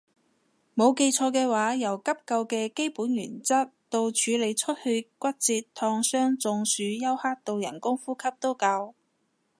[0.73, 8.95] 冇記錯嘅話由急救嘅基本原則到處理出血骨折燙傷中暑休克到人工呼吸都教